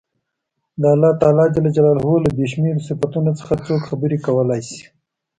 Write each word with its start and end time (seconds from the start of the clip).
د 0.81 0.83
الله 0.93 1.11
تعالی 1.21 1.45
له 2.23 2.29
بې 2.37 2.45
شمېرو 2.53 2.85
صفتونو 2.87 3.31
څخه 3.39 3.53
څوک 3.65 3.81
خبرې 3.89 4.17
کولای 4.27 4.61
شي. 4.69 4.81